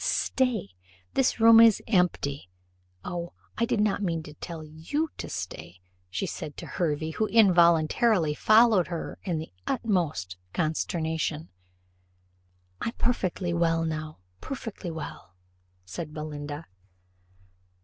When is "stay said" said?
5.29-6.53